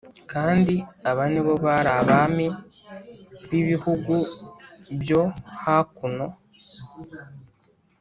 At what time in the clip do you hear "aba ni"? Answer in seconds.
1.09-1.41